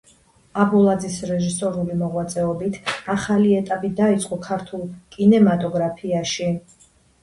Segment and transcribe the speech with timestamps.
[0.61, 2.81] აბულაძის რეჟისორული მოღვაწეობით
[3.19, 6.55] ახალი ეტაპი დაიწყო ქართულ კინემატოგრაფიაში.